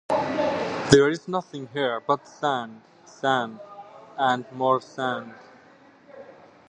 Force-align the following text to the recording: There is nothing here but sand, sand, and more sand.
There 0.89 1.07
is 1.09 1.27
nothing 1.27 1.67
here 1.73 1.99
but 1.99 2.27
sand, 2.27 2.81
sand, 3.05 3.59
and 4.17 4.51
more 4.51 4.81
sand. 4.81 5.35